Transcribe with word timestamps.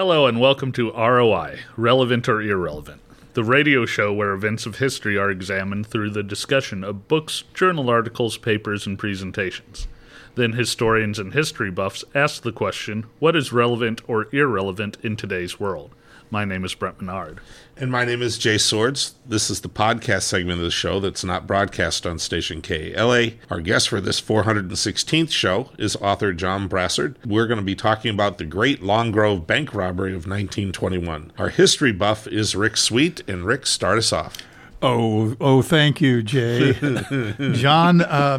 Hello 0.00 0.26
and 0.26 0.40
welcome 0.40 0.72
to 0.72 0.90
ROI, 0.92 1.58
Relevant 1.76 2.26
or 2.26 2.40
Irrelevant, 2.40 3.02
the 3.34 3.44
radio 3.44 3.84
show 3.84 4.10
where 4.10 4.32
events 4.32 4.64
of 4.64 4.78
history 4.78 5.18
are 5.18 5.30
examined 5.30 5.86
through 5.86 6.08
the 6.08 6.22
discussion 6.22 6.82
of 6.82 7.06
books, 7.06 7.44
journal 7.52 7.90
articles, 7.90 8.38
papers, 8.38 8.86
and 8.86 8.98
presentations. 8.98 9.88
Then 10.36 10.54
historians 10.54 11.18
and 11.18 11.34
history 11.34 11.70
buffs 11.70 12.02
ask 12.14 12.42
the 12.42 12.50
question 12.50 13.04
what 13.18 13.36
is 13.36 13.52
relevant 13.52 14.00
or 14.08 14.34
irrelevant 14.34 14.96
in 15.02 15.16
today's 15.16 15.60
world? 15.60 15.94
My 16.32 16.44
name 16.44 16.64
is 16.64 16.74
Brent 16.74 17.00
Menard. 17.00 17.40
And 17.76 17.90
my 17.90 18.04
name 18.04 18.22
is 18.22 18.38
Jay 18.38 18.56
Swords. 18.56 19.16
This 19.26 19.50
is 19.50 19.62
the 19.62 19.68
podcast 19.68 20.22
segment 20.22 20.60
of 20.60 20.64
the 20.64 20.70
show 20.70 21.00
that's 21.00 21.24
not 21.24 21.44
broadcast 21.44 22.06
on 22.06 22.20
station 22.20 22.62
KALA. 22.62 23.32
Our 23.50 23.60
guest 23.60 23.88
for 23.88 24.00
this 24.00 24.20
416th 24.20 25.32
show 25.32 25.70
is 25.76 25.96
author 25.96 26.32
John 26.32 26.68
Brassard. 26.68 27.16
We're 27.26 27.48
going 27.48 27.58
to 27.58 27.64
be 27.64 27.74
talking 27.74 28.14
about 28.14 28.38
the 28.38 28.44
Great 28.44 28.80
Long 28.80 29.10
Grove 29.10 29.44
Bank 29.44 29.74
Robbery 29.74 30.10
of 30.10 30.28
1921. 30.28 31.32
Our 31.36 31.48
history 31.48 31.90
buff 31.90 32.28
is 32.28 32.54
Rick 32.54 32.76
Sweet, 32.76 33.28
and 33.28 33.44
Rick, 33.44 33.66
start 33.66 33.98
us 33.98 34.12
off. 34.12 34.36
Oh, 34.82 35.36
oh, 35.40 35.62
thank 35.62 36.00
you, 36.00 36.22
Jay. 36.22 36.74
John, 37.52 38.02
uh, 38.02 38.38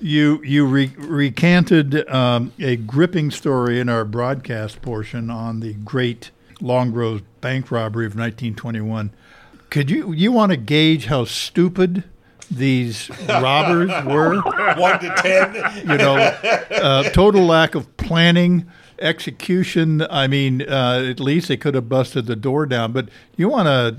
you 0.00 0.42
you 0.42 0.66
re- 0.66 0.94
recanted 0.98 2.08
um, 2.10 2.52
a 2.58 2.76
gripping 2.76 3.30
story 3.30 3.78
in 3.78 3.88
our 3.88 4.04
broadcast 4.04 4.82
portion 4.82 5.30
on 5.30 5.60
the 5.60 5.74
Great 5.74 6.32
Long 6.62 6.92
bank 7.40 7.70
robbery 7.72 8.06
of 8.06 8.12
1921. 8.12 9.10
Could 9.68 9.90
you 9.90 10.12
you 10.12 10.30
want 10.30 10.50
to 10.52 10.56
gauge 10.56 11.06
how 11.06 11.24
stupid 11.24 12.04
these 12.50 13.10
robbers 13.28 13.90
were? 14.04 14.40
One 14.78 15.00
to 15.00 15.12
ten. 15.16 15.54
You 15.78 15.98
know, 15.98 16.16
uh, 16.16 17.02
total 17.10 17.44
lack 17.46 17.74
of 17.74 17.96
planning, 17.96 18.66
execution. 19.00 20.06
I 20.08 20.28
mean, 20.28 20.62
uh, 20.62 21.04
at 21.10 21.18
least 21.18 21.48
they 21.48 21.56
could 21.56 21.74
have 21.74 21.88
busted 21.88 22.26
the 22.26 22.36
door 22.36 22.66
down. 22.66 22.92
But 22.92 23.08
you 23.36 23.48
want 23.48 23.66
to 23.66 23.96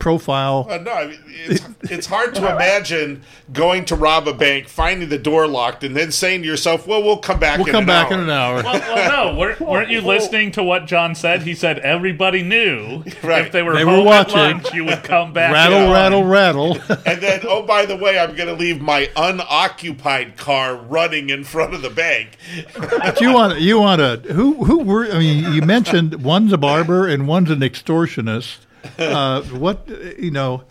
profile. 0.00 0.66
Uh, 0.68 0.78
no, 0.78 0.92
I 0.92 1.06
mean, 1.06 1.20
it's, 1.28 1.64
it's 1.82 2.06
hard 2.06 2.34
to 2.34 2.40
imagine 2.52 3.22
going 3.52 3.84
to 3.86 3.94
rob 3.96 4.26
a 4.26 4.34
bank, 4.34 4.68
finding 4.68 5.08
the 5.08 5.18
door 5.18 5.46
locked, 5.46 5.84
and 5.84 5.94
then 5.96 6.10
saying 6.10 6.42
to 6.42 6.48
yourself, 6.48 6.86
"Well, 6.86 7.02
we'll 7.02 7.18
come 7.18 7.38
back. 7.38 7.58
We'll 7.58 7.68
in 7.68 7.72
come 7.72 7.82
an 7.82 7.86
back 7.86 8.06
hour. 8.10 8.14
in 8.14 8.20
an 8.24 8.30
hour. 8.30 8.62
Well, 8.64 8.80
well 8.80 9.32
no, 9.32 9.38
weren't, 9.38 9.60
weren't 9.60 9.90
you 9.90 10.00
listening 10.00 10.50
to 10.52 10.62
what 10.64 10.86
John 10.86 11.14
said? 11.14 11.42
He 11.42 11.54
said 11.54 11.78
everybody 11.80 12.42
knew 12.42 13.04
Right. 13.22 13.46
if 13.46 13.52
they 13.52 13.62
were 13.62 13.76
They 13.76 13.84
were 13.84 14.02
watching. 14.02 14.38
at 14.38 14.52
lunch, 14.54 14.74
you 14.74 14.84
would 14.86 15.04
come 15.04 15.32
back. 15.32 15.52
rattle, 15.52 15.82
in. 15.82 15.90
rattle, 15.92 16.24
rattle. 16.24 16.78
And 17.06 17.20
then, 17.20 17.40
oh, 17.44 17.62
by 17.62 17.86
the 17.86 17.96
way, 17.96 18.18
I'm 18.18 18.34
going 18.34 18.48
to 18.48 18.54
leave 18.54 18.80
my 18.80 19.10
unoccupied 19.16 20.36
car 20.36 20.76
running 20.76 21.30
in 21.30 21.44
front 21.44 21.74
of 21.74 21.82
the 21.82 21.90
bank. 21.90 22.36
But 22.78 23.20
you 23.20 23.32
want 23.32 23.60
you 23.60 23.78
want 23.80 24.00
to 24.24 24.32
who 24.32 24.64
who 24.64 24.78
were 24.84 25.06
I 25.10 25.18
mean 25.18 25.52
you 25.52 25.62
mentioned 25.62 26.22
one's 26.22 26.52
a 26.52 26.58
barber 26.58 27.06
and 27.06 27.28
one's 27.28 27.50
an 27.50 27.60
extortionist. 27.60 28.58
Uh, 28.98 29.42
what 29.42 29.88
you 30.18 30.30
know? 30.30 30.64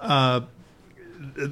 Uh, 0.00 0.42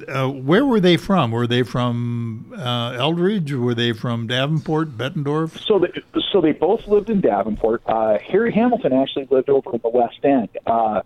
uh, 0.08 0.28
where 0.28 0.64
were 0.64 0.80
they 0.80 0.96
from? 0.96 1.30
Were 1.30 1.46
they 1.46 1.62
from 1.62 2.52
uh, 2.56 2.92
Eldridge? 2.92 3.52
Were 3.52 3.74
they 3.74 3.92
from 3.92 4.26
Davenport, 4.26 4.96
Bettendorf? 4.96 5.58
So, 5.64 5.78
they, 5.78 6.02
so 6.32 6.40
they 6.40 6.52
both 6.52 6.86
lived 6.86 7.08
in 7.08 7.20
Davenport. 7.20 7.82
Uh, 7.86 8.18
Harry 8.18 8.52
Hamilton 8.52 8.92
actually 8.92 9.26
lived 9.30 9.48
over 9.48 9.72
in 9.74 9.80
the 9.82 9.88
West 9.88 10.24
End. 10.24 10.48
Uh, 10.66 11.02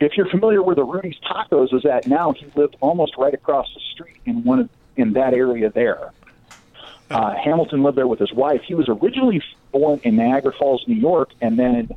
if 0.00 0.16
you're 0.16 0.28
familiar 0.28 0.62
where 0.62 0.74
the 0.74 0.84
Rudy's 0.84 1.16
Tacos 1.20 1.72
is 1.72 1.86
at 1.86 2.06
now, 2.06 2.32
he 2.32 2.46
lived 2.54 2.76
almost 2.80 3.16
right 3.16 3.34
across 3.34 3.72
the 3.74 3.80
street 3.92 4.20
in 4.26 4.44
one 4.44 4.60
of, 4.60 4.68
in 4.96 5.14
that 5.14 5.32
area 5.32 5.70
there. 5.70 6.12
Hamilton 7.10 7.82
lived 7.82 7.98
there 7.98 8.06
with 8.06 8.18
his 8.18 8.32
wife. 8.32 8.62
He 8.62 8.74
was 8.74 8.88
originally 8.88 9.42
born 9.70 10.00
in 10.02 10.16
Niagara 10.16 10.52
Falls, 10.52 10.82
New 10.86 10.94
York, 10.96 11.30
and 11.42 11.58
then 11.58 11.90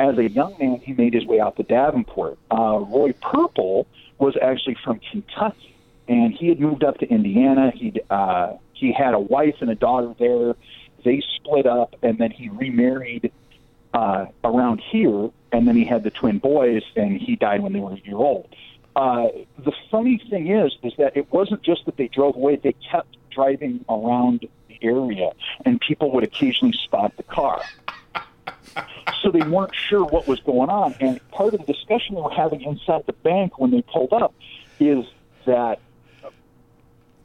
as 0.00 0.16
a 0.16 0.28
young 0.28 0.56
man, 0.58 0.80
he 0.82 0.94
made 0.94 1.12
his 1.12 1.26
way 1.26 1.38
out 1.38 1.56
to 1.58 1.62
Davenport. 1.62 2.38
Uh, 2.50 2.78
Roy 2.78 3.12
Purple 3.12 3.86
was 4.18 4.34
actually 4.40 4.76
from 4.82 4.98
Kentucky, 4.98 5.76
and 6.08 6.32
he 6.32 6.48
had 6.48 6.58
moved 6.58 6.82
up 6.82 6.98
to 6.98 7.08
Indiana. 7.08 7.70
He'd 7.70 8.00
uh, 8.08 8.54
he 8.72 8.92
had 8.92 9.12
a 9.12 9.18
wife 9.18 9.56
and 9.60 9.70
a 9.70 9.74
daughter 9.74 10.14
there. 10.18 10.56
They 11.04 11.22
split 11.36 11.66
up, 11.66 11.94
and 12.02 12.16
then 12.16 12.30
he 12.30 12.48
remarried 12.48 13.30
uh, 13.92 14.26
around 14.42 14.80
here, 14.80 15.30
and 15.52 15.68
then 15.68 15.76
he 15.76 15.84
had 15.84 16.02
the 16.02 16.10
twin 16.10 16.38
boys, 16.38 16.82
and 16.96 17.20
he 17.20 17.36
died 17.36 17.62
when 17.62 17.74
they 17.74 17.80
were 17.80 17.92
a 17.92 18.00
year 18.00 18.16
old. 18.16 18.48
Uh, 18.96 19.28
the 19.58 19.72
funny 19.90 20.20
thing 20.30 20.48
is, 20.48 20.76
is 20.82 20.94
that 20.96 21.14
it 21.14 21.30
wasn't 21.30 21.62
just 21.62 21.84
that 21.84 21.98
they 21.98 22.08
drove 22.08 22.36
away; 22.36 22.56
they 22.56 22.74
kept 22.90 23.18
driving 23.30 23.84
around 23.90 24.48
the 24.68 24.78
area, 24.80 25.30
and 25.66 25.78
people 25.78 26.10
would 26.12 26.24
occasionally 26.24 26.72
spot 26.72 27.14
the 27.18 27.22
car 27.22 27.60
so 29.22 29.30
they 29.30 29.42
weren't 29.42 29.74
sure 29.74 30.04
what 30.04 30.26
was 30.26 30.40
going 30.40 30.70
on. 30.70 30.94
And 31.00 31.20
part 31.30 31.54
of 31.54 31.64
the 31.64 31.72
discussion 31.72 32.14
they 32.14 32.20
were 32.20 32.30
having 32.30 32.62
inside 32.62 33.04
the 33.06 33.12
bank 33.12 33.58
when 33.58 33.70
they 33.70 33.82
pulled 33.82 34.12
up 34.12 34.34
is 34.78 35.04
that 35.46 35.80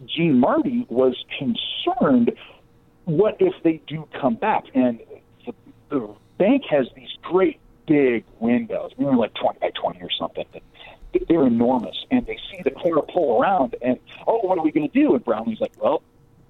Gene 0.05 0.39
Marty 0.39 0.85
was 0.89 1.15
concerned 1.37 2.35
what 3.05 3.37
if 3.39 3.53
they 3.63 3.81
do 3.87 4.07
come 4.19 4.35
back? 4.35 4.65
And 4.73 4.99
the, 5.45 5.53
the 5.89 6.09
bank 6.37 6.63
has 6.69 6.87
these 6.95 7.15
great 7.21 7.59
big 7.87 8.25
windows, 8.39 8.91
maybe 8.97 9.15
like 9.15 9.33
20 9.35 9.59
by 9.59 9.69
20 9.69 10.01
or 10.01 10.09
something. 10.09 10.45
They're 11.29 11.47
enormous. 11.47 12.05
And 12.11 12.25
they 12.25 12.37
see 12.51 12.61
the 12.63 12.71
car 12.71 13.01
pull 13.03 13.39
around, 13.41 13.75
and, 13.81 13.99
oh, 14.27 14.39
what 14.39 14.57
are 14.57 14.63
we 14.63 14.71
going 14.71 14.89
to 14.89 14.93
do? 14.93 15.15
And 15.15 15.23
Brownlee's 15.23 15.61
like, 15.61 15.71
well, 15.81 16.01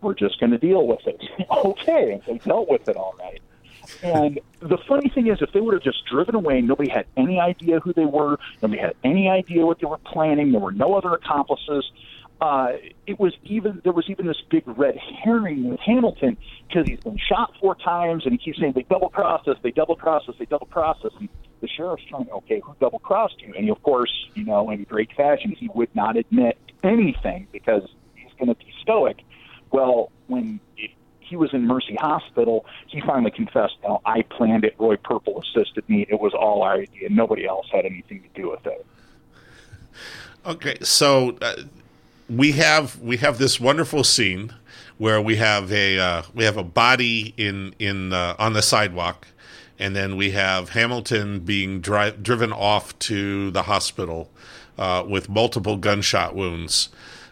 we're 0.02 0.16
just 0.16 0.40
going 0.40 0.52
to 0.52 0.58
deal 0.58 0.88
with 0.88 1.06
it. 1.06 1.22
okay. 1.52 2.14
And 2.14 2.22
they 2.26 2.38
dealt 2.46 2.70
with 2.70 2.88
it 2.88 2.96
all 2.96 3.16
right. 3.20 3.42
And 4.04 4.40
the 4.60 4.78
funny 4.88 5.10
thing 5.10 5.28
is, 5.28 5.42
if 5.42 5.52
they 5.52 5.62
would 5.62 5.74
have 5.74 5.84
just 5.84 6.06
driven 6.06 6.36
away, 6.36 6.62
nobody 6.62 6.90
had 6.90 7.06
any 7.18 7.40
idea 7.40 7.80
who 7.80 7.94
they 7.94 8.06
were, 8.06 8.38
nobody 8.62 8.82
had 8.82 8.96
any 9.04 9.30
idea 9.30 9.66
what 9.66 9.80
they 9.80 9.88
were 9.88 9.98
planning, 10.00 10.52
there 10.52 10.62
were 10.62 10.72
no 10.72 10.96
other 10.96 11.14
accomplices. 11.14 11.92
Uh, 12.42 12.74
it 13.08 13.18
was 13.18 13.34
even 13.44 13.82
there 13.86 13.94
was 13.94 14.10
even 14.10 14.28
this 14.28 14.42
big 14.50 14.64
red 14.68 14.98
herring 14.98 15.70
with 15.70 15.80
Hamilton 15.80 16.36
because 16.68 16.86
he's 16.86 17.00
been 17.00 17.18
shot 17.18 17.54
four 17.62 17.76
times 17.76 18.26
and 18.26 18.34
he 18.34 18.38
keeps 18.38 18.60
saying 18.60 18.74
they 18.74 18.84
double 18.84 19.10
crossed 19.10 19.48
us, 19.48 19.58
they 19.64 19.72
double 19.72 19.96
crossed 19.96 20.28
us, 20.28 20.36
they 20.38 20.46
double 20.46 20.68
crossed 20.68 21.06
us. 21.06 21.14
And 21.18 21.30
the 21.62 21.68
sheriff's 21.70 22.04
trying, 22.10 22.30
okay, 22.30 22.60
who 22.60 22.76
double 22.82 23.00
crossed 23.00 23.42
you? 23.42 23.54
And 23.56 23.64
he, 23.64 23.70
of 23.70 23.82
course, 23.84 24.12
you 24.34 24.44
know, 24.44 24.70
in 24.70 24.84
great 24.84 25.14
fashion, 25.16 25.52
he 25.58 25.70
would 25.74 25.94
not 25.96 26.18
admit 26.18 26.58
anything 26.84 27.48
because 27.54 27.84
he's 28.16 28.34
going 28.38 28.50
to 28.50 28.56
be 28.56 28.74
stoic. 28.82 29.22
Well, 29.72 30.12
when 30.28 30.60
it, 30.78 30.92
he 31.28 31.36
was 31.36 31.54
in 31.54 31.66
Mercy 31.66 31.96
Hospital, 31.96 32.66
he 32.88 33.02
finally 33.02 33.32
confessed, 33.32 33.76
"No, 33.84 34.02
I 34.06 34.22
planned 34.24 34.64
it. 34.64 34.76
Roy 34.78 34.98
Purple 34.98 35.42
assisted 35.42 35.88
me. 35.90 36.06
It 36.10 36.20
was 36.20 36.34
all 36.34 36.64
our 36.64 36.76
idea. 36.76 37.10
Nobody 37.10 37.46
else 37.46 37.68
had 37.72 37.86
anything 37.86 38.22
to 38.22 38.42
do 38.42 38.50
with 38.50 38.66
it." 38.66 38.86
Okay, 40.46 40.78
so 40.82 41.38
uh, 41.42 41.56
we 42.30 42.54
have 42.54 43.00
we 43.02 43.18
have 43.18 43.38
this 43.38 43.60
wonderful 43.60 44.04
scene 44.04 44.54
where 44.98 45.22
we 45.22 45.36
have 45.38 45.72
a 45.72 46.00
uh, 46.00 46.24
we 46.34 46.44
have 46.44 46.58
a 46.58 46.64
body 46.64 47.34
in 47.38 47.74
in 47.80 48.14
uh, 48.14 48.36
on 48.40 48.54
the 48.54 48.62
sidewalk, 48.62 49.28
and 49.80 49.96
then 49.96 50.16
we 50.16 50.32
have 50.32 50.70
Hamilton 50.70 51.40
being 51.40 51.82
dri- 51.82 52.16
driven 52.22 52.54
off 52.54 52.98
to 53.00 53.52
the 53.52 53.64
hospital 53.64 54.30
uh, 54.78 55.04
with 55.08 55.30
multiple 55.30 55.78
gunshot 55.78 56.36
wounds. 56.36 56.90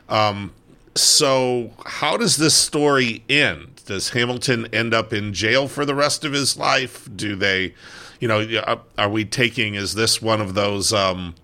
Um, 0.09 0.53
so, 0.95 1.71
how 1.85 2.17
does 2.17 2.37
this 2.37 2.53
story 2.53 3.23
end? 3.29 3.72
Does 3.85 4.09
Hamilton 4.09 4.67
end 4.73 4.93
up 4.93 5.11
in 5.13 5.33
jail 5.33 5.67
for 5.67 5.85
the 5.85 5.95
rest 5.95 6.23
of 6.23 6.31
his 6.33 6.57
life? 6.57 7.09
Do 7.15 7.35
they, 7.35 7.73
you 8.19 8.27
know, 8.27 8.45
are- 8.65 8.81
are 8.97 9.09
we 9.09 9.25
taking? 9.25 9.75
Is 9.75 9.95
this 9.95 10.21
one 10.21 10.41
of 10.41 10.53
those? 10.53 10.93
Um, 10.93 11.35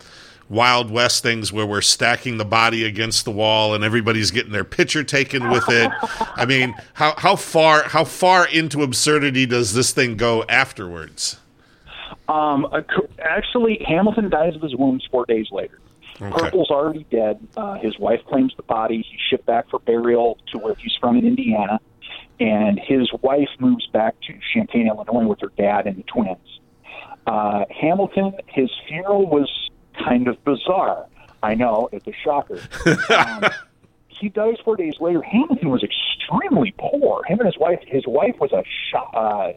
Wild 0.48 0.90
West 0.90 1.22
things 1.22 1.54
where 1.54 1.66
we're 1.68 1.80
stacking 1.80 2.38
the 2.38 2.46
body 2.46 2.84
against 2.84 3.24
the 3.24 3.30
wall 3.30 3.76
and 3.76 3.84
everybody's 3.84 4.32
getting 4.32 4.52
their 4.52 4.64
picture 4.64 5.04
taken 5.04 5.52
with 5.52 5.70
it. 5.70 5.92
I 6.36 6.46
mean, 6.48 6.74
how 6.94 7.14
how 7.18 7.36
far 7.36 7.84
how 7.84 8.04
far 8.04 8.48
into 8.48 8.82
absurdity 8.82 9.46
does 9.46 9.76
this 9.76 9.92
thing 9.92 10.18
go 10.18 10.44
afterwards? 10.50 11.38
Um, 12.28 12.66
uh, 12.72 12.82
actually, 13.24 13.86
Hamilton 13.88 14.32
dies 14.32 14.56
of 14.56 14.64
his 14.64 14.76
wounds 14.76 15.08
four 15.12 15.28
days 15.28 15.46
later. 15.52 15.80
Okay. 16.20 16.32
Purple's 16.46 16.72
already 16.72 17.06
dead. 17.12 17.40
Uh, 17.56 17.76
his 17.76 18.00
wife 18.00 18.22
claims 18.28 18.52
the 18.58 18.64
body. 18.64 19.06
He's 19.08 19.20
shipped 19.30 19.46
back 19.46 19.70
for 19.70 19.78
burial 19.78 20.40
to 20.52 20.58
where 20.58 20.74
he's 20.74 20.96
from 21.00 21.16
in 21.16 21.28
Indiana, 21.28 21.80
and 22.40 22.80
his 22.80 23.12
wife 23.22 23.50
moves 23.60 23.88
back 23.88 24.16
to 24.22 24.34
Champaign, 24.54 24.88
Illinois, 24.88 25.28
with 25.28 25.42
her 25.42 25.52
dad 25.58 25.88
and 25.88 25.98
the 25.98 26.04
twins. 26.04 26.60
Uh, 27.28 27.66
Hamilton, 27.70 28.34
his 28.48 28.70
funeral 28.88 29.28
was 29.28 29.50
kind 30.04 30.28
of 30.28 30.44
bizarre. 30.44 31.06
I 31.44 31.56
know 31.56 31.90
it's 31.92 32.08
a 32.08 32.14
shocker. 32.24 32.60
um, 33.14 33.44
he 34.08 34.30
dies 34.30 34.58
four 34.64 34.76
days 34.76 34.96
later. 35.00 35.22
Hamilton 35.22 35.70
was 35.70 35.84
extremely 35.84 36.74
poor. 36.78 37.24
Him 37.24 37.40
and 37.40 37.48
his 37.48 37.58
wife. 37.58 37.80
His 37.88 38.06
wife 38.08 38.36
was 38.40 38.52
a 38.52 38.64
shop. 38.90 39.12
Uh, 39.14 39.52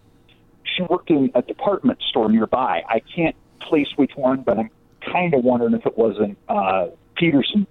she 0.64 0.82
worked 0.82 1.10
in 1.10 1.30
a 1.34 1.42
department 1.42 2.00
store 2.02 2.30
nearby. 2.30 2.82
I 2.88 3.00
can't 3.00 3.36
place 3.60 3.88
which 3.96 4.12
one, 4.14 4.42
but 4.42 4.58
I'm 4.58 4.70
kind 5.00 5.34
of 5.34 5.44
wondering 5.44 5.74
if 5.74 5.86
it 5.86 5.96
wasn't 5.98 6.38
uh, 6.48 6.86
Peterson 7.16 7.66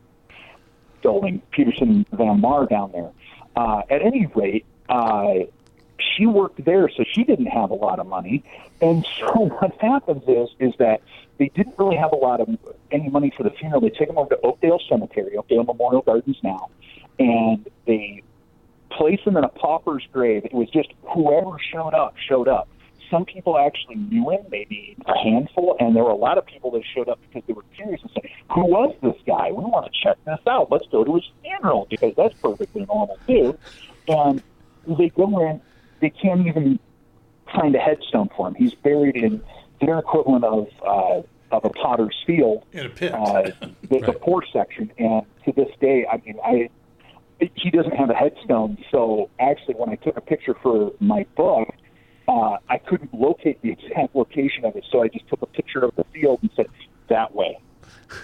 building, 1.02 1.42
Petersen 1.52 2.06
Von 2.12 2.42
Maur 2.42 2.66
down 2.66 2.92
there. 2.92 3.12
Uh, 3.56 3.82
at 3.90 4.02
any 4.02 4.28
rate, 4.36 4.66
uh, 4.92 5.46
she 5.98 6.26
worked 6.26 6.64
there, 6.66 6.90
so 6.90 7.04
she 7.14 7.24
didn't 7.24 7.48
have 7.48 7.72
a 7.72 7.76
lot 7.76 8.00
of 8.00 8.08
money. 8.08 8.44
And 8.82 9.06
so 9.20 9.32
what 9.60 9.80
happens 9.80 10.24
is 10.28 10.50
is 10.60 10.74
that 10.80 11.02
they 11.38 11.48
didn't 11.56 11.76
really 11.80 11.96
have 11.96 12.12
a 12.12 12.18
lot 12.18 12.42
of 12.42 12.50
any 12.92 13.10
money 13.10 13.34
for 13.36 13.44
the 13.44 13.52
funeral. 13.52 13.82
They 13.82 13.90
take 13.90 14.10
them 14.10 14.18
over 14.18 14.36
to 14.36 14.42
Oakdale 14.42 14.80
Cemetery, 14.88 15.38
Oakdale 15.38 15.64
Memorial 15.64 16.02
Gardens 16.02 16.38
now, 16.44 16.70
and 17.18 17.68
they 17.88 18.22
place 18.92 19.20
them 19.24 19.38
in 19.38 19.44
a 19.44 19.50
pauper's 19.50 20.06
grave. 20.12 20.44
It 20.46 20.54
was 20.54 20.70
just 20.70 20.90
whoever 21.04 21.58
showed 21.72 21.94
up 21.94 22.16
showed 22.18 22.50
up. 22.50 22.68
Some 23.10 23.26
people 23.26 23.58
actually 23.58 23.96
knew 23.96 24.30
him, 24.30 24.46
maybe 24.50 24.96
a 25.06 25.18
handful, 25.18 25.76
and 25.80 25.94
there 25.96 26.04
were 26.04 26.12
a 26.12 26.16
lot 26.16 26.38
of 26.38 26.46
people 26.46 26.72
that 26.72 26.84
showed 26.96 27.10
up 27.10 27.20
because 27.22 27.44
they 27.46 27.54
were 27.54 27.66
curious 27.76 28.02
and 28.02 28.12
said, 28.14 28.30
"Who 28.52 28.66
was 28.66 28.94
this 29.02 29.16
guy? 29.26 29.52
We 29.52 29.64
want 29.64 29.86
to 29.86 29.92
check 30.04 30.18
this 30.26 30.40
out. 30.48 30.72
Let's 30.72 30.88
go 30.88 31.04
to 31.04 31.16
his 31.16 31.30
funeral 31.42 31.88
because 31.90 32.14
that's 32.16 32.34
perfectly 32.36 32.86
normal 32.86 33.18
too." 33.28 33.58
And 34.08 34.42
they 34.96 35.10
go 35.10 35.50
in, 35.50 35.62
they 36.00 36.10
can't 36.10 36.48
even 36.48 36.80
find 37.54 37.76
a 37.76 37.80
headstone 37.80 38.30
for 38.36 38.48
him. 38.48 38.56
He's 38.56 38.74
buried 38.74 39.16
in 39.16 39.42
their 39.80 40.00
equivalent 40.00 40.44
of 40.46 40.68
uh, 40.86 41.22
of 41.52 41.66
a 41.66 41.70
potter's 41.70 42.16
field 42.26 42.64
In 42.72 42.86
a 42.86 42.90
pit. 42.90 43.14
uh, 43.14 43.52
the, 43.90 44.00
the 44.00 44.14
poor 44.14 44.44
section. 44.54 44.92
And 44.98 45.26
to 45.46 45.52
this 45.52 45.70
day, 45.80 46.06
I 46.10 46.18
mean, 46.26 46.40
I 46.44 46.70
he 47.56 47.72
doesn't 47.72 47.96
have 47.96 48.10
a 48.10 48.14
headstone. 48.14 48.78
So 48.92 49.30
actually, 49.40 49.76
when 49.76 49.90
I 49.90 49.96
took 49.96 50.18
a 50.18 50.22
picture 50.22 50.56
for 50.62 50.94
my 51.00 51.26
book, 51.36 51.70
uh, 52.28 52.58
I 52.70 52.78
couldn't 52.78 53.14
locate 53.14 53.62
the 53.62 53.72
exact 53.72 54.16
location 54.16 54.66
of 54.66 54.76
it. 54.76 54.86
So 54.92 55.02
I 55.02 55.08
just 55.08 55.28
took 55.28 55.42
a 55.42 55.48
picture 55.48 55.84
of 55.84 55.96
the 55.96 56.04
field 56.14 56.40
and 56.42 56.52
said 56.56 56.68
that 57.10 57.34
way. 57.34 57.60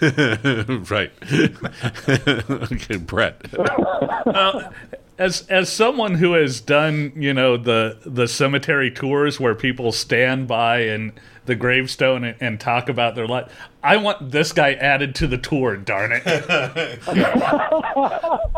right. 0.90 1.10
okay, 2.72 2.96
Brett. 2.96 3.42
as 5.18 5.46
as 5.48 5.70
someone 5.70 6.14
who 6.14 6.32
has 6.32 6.60
done 6.60 7.12
you 7.16 7.34
know 7.34 7.56
the 7.56 7.98
the 8.06 8.28
cemetery 8.28 8.90
tours 8.90 9.38
where 9.40 9.54
people 9.54 9.92
stand 9.92 10.46
by 10.46 10.80
and 10.80 11.12
the 11.46 11.54
gravestone 11.54 12.24
and, 12.24 12.36
and 12.40 12.60
talk 12.60 12.88
about 12.88 13.14
their 13.14 13.26
life 13.26 13.50
i 13.82 13.96
want 13.96 14.30
this 14.30 14.52
guy 14.52 14.74
added 14.74 15.14
to 15.14 15.26
the 15.26 15.38
tour 15.38 15.76
darn 15.76 16.12
it 16.12 16.22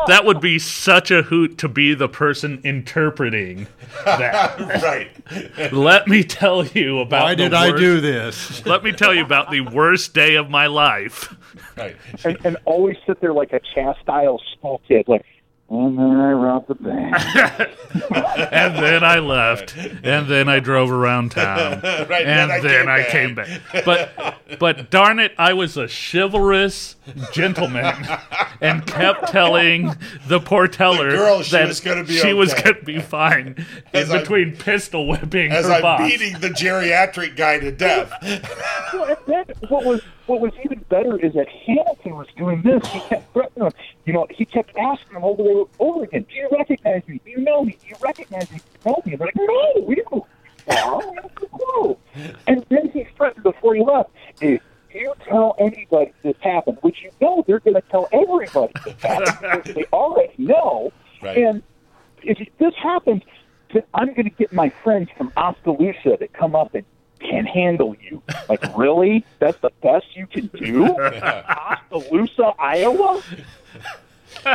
that 0.07 0.23
would 0.23 0.39
be 0.41 0.59
such 0.59 1.09
a 1.09 1.23
hoot 1.23 1.57
to 1.57 1.67
be 1.67 1.93
the 1.93 2.09
person 2.09 2.61
interpreting 2.63 3.65
that 4.05 4.59
right. 4.83 5.73
let 5.73 6.07
me 6.07 6.23
tell 6.23 6.65
you 6.67 6.99
about 6.99 7.23
Why 7.23 7.35
the 7.35 7.43
did 7.43 7.53
I 7.53 7.75
do 7.75 8.01
this? 8.01 8.65
let 8.65 8.83
me 8.83 8.91
tell 8.91 9.13
you 9.13 9.23
about 9.23 9.51
the 9.51 9.61
worst 9.61 10.13
day 10.13 10.35
of 10.35 10.49
my 10.49 10.67
life 10.67 11.33
Right. 11.77 11.95
And, 12.23 12.37
and 12.43 12.57
always 12.65 12.97
sit 13.05 13.21
there 13.21 13.33
like 13.33 13.53
a 13.53 13.59
chastised 13.73 14.43
school 14.53 14.81
kid, 14.87 15.07
like, 15.07 15.25
and 15.71 15.97
then 15.97 16.19
I 16.19 16.31
robbed 16.33 16.67
the 16.67 16.75
bank. 16.75 17.15
and 18.51 18.75
then 18.75 19.03
I 19.05 19.19
left, 19.19 19.75
and 19.77 20.27
then 20.27 20.49
I 20.49 20.59
drove 20.59 20.91
around 20.91 21.31
town, 21.31 21.79
Right, 22.09 22.25
and 22.25 22.63
then 22.63 22.89
I 22.89 23.03
came 23.09 23.35
back. 23.35 23.47
But 23.85 24.35
but 24.59 24.89
darn 24.91 25.19
it, 25.19 25.31
I 25.37 25.53
was 25.53 25.77
a 25.77 25.87
chivalrous 25.87 26.97
gentleman, 27.31 27.85
and 28.61 28.85
kept 28.85 29.29
telling 29.29 29.95
the 30.27 30.39
poor 30.41 30.67
teller 30.67 31.09
girl 31.11 31.41
she 31.41 31.51
that 31.51 31.67
was 31.69 31.79
gonna 31.79 32.03
be 32.03 32.17
she 32.17 32.33
was 32.33 32.53
going 32.53 32.75
to 32.75 32.83
be 32.83 32.99
fine 32.99 33.55
in 33.57 33.65
As 33.93 34.09
I'm- 34.11 34.19
between 34.21 34.57
pistol 34.57 35.07
whipping 35.07 35.51
As 35.51 35.65
her 35.67 35.73
I'm 35.73 35.81
boss. 35.81 36.01
beating 36.09 36.33
the 36.39 36.49
geriatric 36.49 37.35
guy 37.37 37.59
to 37.59 37.71
death. 37.71 38.11
Well, 38.93 39.03
and 39.05 39.17
then 39.27 39.45
what 39.69 39.85
was 39.85 40.01
what 40.27 40.39
was 40.41 40.51
even 40.63 40.79
better 40.89 41.17
is 41.17 41.33
that 41.33 41.47
Hamilton 41.47 42.15
was 42.15 42.27
doing 42.37 42.61
this. 42.61 42.85
He 42.87 42.99
kept 43.01 43.31
threatening 43.33 43.67
him. 43.67 43.73
You 44.05 44.13
know, 44.13 44.27
he 44.29 44.45
kept 44.45 44.75
asking 44.77 45.15
him 45.17 45.23
over 45.23 45.41
and 45.43 45.65
over 45.79 46.03
again, 46.03 46.25
"Do 46.29 46.35
you 46.35 46.49
recognize 46.51 47.07
me? 47.07 47.19
Do 47.23 47.31
you 47.31 47.39
know 47.39 47.63
me? 47.63 47.77
Do 47.81 47.87
you 47.87 47.95
recognize 48.01 48.51
me? 48.51 48.57
Do 48.57 48.63
you 48.85 48.91
know 48.91 49.01
me?" 49.05 49.11
And 49.13 49.19
they're 49.21 49.27
like, 49.27 49.35
"No, 49.35 49.83
we 49.85 49.95
don't. 49.95 50.23
Well, 50.67 51.15
no. 51.59 51.97
And 52.47 52.65
then 52.69 52.89
he 52.91 53.05
threatened 53.17 53.43
before 53.43 53.75
he 53.75 53.81
left, 53.83 54.09
"If 54.41 54.61
you 54.93 55.13
tell 55.27 55.55
anybody 55.59 56.11
this 56.21 56.35
happened, 56.41 56.77
which 56.81 57.01
you 57.01 57.09
know 57.21 57.43
they're 57.47 57.59
going 57.59 57.75
to 57.75 57.81
tell 57.89 58.07
everybody 58.11 58.73
this 58.85 59.01
happened, 59.01 59.63
they 59.75 59.85
already 59.93 60.33
know, 60.37 60.91
Right. 61.21 61.37
and 61.37 61.63
if 62.23 62.37
this 62.57 62.73
happens, 62.75 63.23
then 63.73 63.83
I'm 63.93 64.07
going 64.13 64.25
to 64.25 64.29
get 64.35 64.51
my 64.53 64.69
friends 64.69 65.09
from 65.17 65.31
Oskaloosa 65.37 66.17
to 66.17 66.27
come 66.27 66.55
up 66.55 66.75
and 66.75 66.83
can 67.21 67.45
handle 67.45 67.95
you. 68.01 68.21
Like, 68.49 68.77
really? 68.77 69.25
That's 69.39 69.59
the 69.59 69.71
best 69.81 70.05
you 70.15 70.27
can 70.27 70.47
do? 70.47 70.85
Oskaloosa, 70.97 72.53
Iowa? 72.59 73.21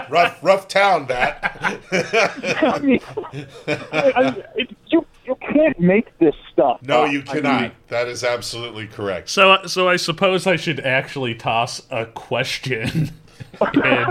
rough, 0.08 0.42
rough 0.42 0.68
town, 0.68 1.06
that. 1.06 1.56
I 2.62 2.78
mean, 2.80 3.00
I, 3.16 3.46
I, 3.92 4.44
it, 4.56 4.74
you, 4.88 5.06
you 5.24 5.36
can't 5.36 5.78
make 5.78 6.16
this 6.18 6.34
stuff. 6.52 6.80
No, 6.82 7.04
up. 7.04 7.12
you 7.12 7.20
I 7.20 7.34
cannot. 7.34 7.62
mean, 7.62 7.72
that 7.88 8.08
is 8.08 8.24
absolutely 8.24 8.86
correct. 8.86 9.28
So 9.28 9.58
so 9.66 9.88
I 9.88 9.96
suppose 9.96 10.46
I 10.46 10.56
should 10.56 10.80
actually 10.80 11.34
toss 11.34 11.82
a 11.90 12.06
question 12.06 13.12
in 13.74 14.06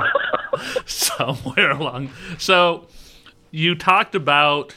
somewhere 0.85 1.71
along. 1.71 2.11
So 2.37 2.87
you 3.51 3.75
talked 3.75 4.15
about 4.15 4.75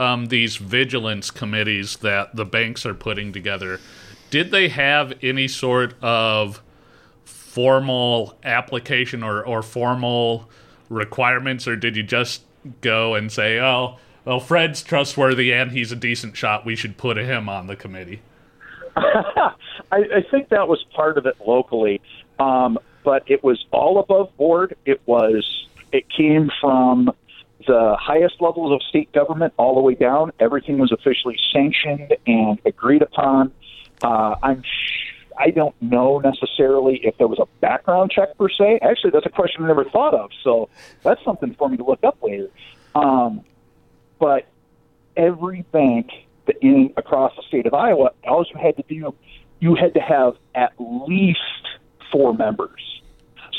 um, 0.00 0.26
these 0.26 0.56
vigilance 0.56 1.30
committees 1.30 1.98
that 1.98 2.34
the 2.34 2.46
banks 2.46 2.86
are 2.86 2.94
putting 2.94 3.32
together. 3.32 3.78
Did 4.30 4.50
they 4.50 4.68
have 4.68 5.12
any 5.22 5.46
sort 5.46 5.94
of 6.02 6.62
formal 7.24 8.38
application 8.42 9.22
or, 9.22 9.44
or 9.44 9.62
formal 9.62 10.48
requirements, 10.88 11.68
or 11.68 11.76
did 11.76 11.96
you 11.96 12.02
just 12.02 12.42
go 12.80 13.14
and 13.14 13.30
say, 13.30 13.60
"Oh, 13.60 13.98
well, 14.24 14.40
Fred's 14.40 14.82
trustworthy 14.82 15.52
and 15.52 15.70
he's 15.70 15.92
a 15.92 15.96
decent 15.96 16.36
shot. 16.36 16.64
We 16.64 16.76
should 16.76 16.96
put 16.96 17.18
him 17.18 17.48
on 17.48 17.66
the 17.66 17.76
committee"? 17.76 18.22
I, 18.96 19.50
I 19.92 20.24
think 20.30 20.48
that 20.48 20.66
was 20.66 20.82
part 20.94 21.18
of 21.18 21.26
it 21.26 21.36
locally, 21.46 22.00
um, 22.38 22.78
but 23.04 23.22
it 23.26 23.44
was 23.44 23.66
all 23.70 23.98
above 23.98 24.34
board. 24.38 24.76
It 24.86 25.02
was 25.04 25.66
it 25.92 26.06
came 26.08 26.50
from 26.60 27.12
the 27.66 27.96
highest 27.98 28.40
levels 28.40 28.72
of 28.72 28.82
state 28.88 29.12
government 29.12 29.52
all 29.56 29.74
the 29.74 29.80
way 29.80 29.94
down. 29.94 30.32
Everything 30.40 30.78
was 30.78 30.92
officially 30.92 31.36
sanctioned 31.52 32.16
and 32.26 32.58
agreed 32.64 33.02
upon. 33.02 33.52
Uh, 34.02 34.36
I'm 34.42 34.62
I 35.38 35.50
don't 35.50 35.74
know 35.80 36.18
necessarily 36.18 37.00
if 37.02 37.16
there 37.16 37.26
was 37.26 37.38
a 37.38 37.46
background 37.60 38.10
check 38.10 38.36
per 38.36 38.50
se. 38.50 38.80
Actually, 38.82 39.10
that's 39.12 39.26
a 39.26 39.30
question 39.30 39.64
I 39.64 39.68
never 39.68 39.84
thought 39.84 40.12
of. 40.12 40.30
So 40.44 40.68
that's 41.02 41.22
something 41.24 41.54
for 41.54 41.68
me 41.68 41.78
to 41.78 41.84
look 41.84 42.04
up 42.04 42.18
later. 42.22 42.50
Um, 42.94 43.42
but 44.18 44.46
every 45.16 45.62
bank 45.72 46.10
in 46.60 46.92
across 46.96 47.34
the 47.36 47.42
state 47.48 47.66
of 47.66 47.72
Iowa, 47.72 48.10
all 48.24 48.44
you 48.52 48.60
had 48.60 48.76
to 48.76 48.84
do, 48.88 49.14
you 49.60 49.74
had 49.76 49.94
to 49.94 50.00
have 50.00 50.36
at 50.54 50.72
least 50.78 51.38
four 52.12 52.34
members. 52.34 53.02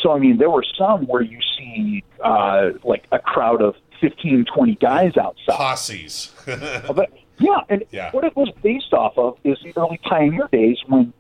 So 0.02 0.12
I 0.12 0.20
mean, 0.20 0.38
there 0.38 0.50
were 0.50 0.66
some 0.78 1.08
where 1.08 1.22
you 1.22 1.40
see 1.58 2.04
uh, 2.24 2.72
like 2.84 3.06
a 3.12 3.20
crowd 3.20 3.62
of 3.62 3.76
15, 4.02 4.46
20 4.46 4.76
guys 4.76 5.16
outside. 5.18 5.56
Posses. 5.56 6.34
But 6.46 7.12
yeah, 7.38 7.60
and 7.70 7.84
Yeah. 7.92 8.12
what 8.12 8.24
it 8.24 8.36
was 8.36 8.50
based 8.62 8.94
off 8.94 9.18
of 9.18 9.38
is 9.44 9.58
the 9.64 9.74
early 9.78 10.00
pioneer 10.04 10.48
days 10.52 10.78
when 10.88 11.14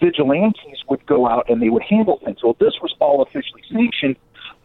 vigilantes 0.00 0.82
would 0.88 1.04
go 1.06 1.26
out 1.26 1.48
and 1.48 1.60
they 1.62 1.68
would 1.68 1.82
handle 1.82 2.20
things. 2.24 2.42
Well, 2.42 2.56
this 2.58 2.74
was 2.80 2.94
all 3.00 3.22
officially 3.22 3.62
sanctioned, 3.70 4.16